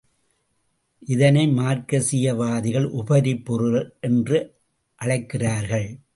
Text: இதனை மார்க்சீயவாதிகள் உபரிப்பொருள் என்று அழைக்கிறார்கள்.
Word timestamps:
இதனை 0.99 1.47
மார்க்சீயவாதிகள் 1.47 2.87
உபரிப்பொருள் 2.91 3.89
என்று 3.99 4.55
அழைக்கிறார்கள். 4.95 6.01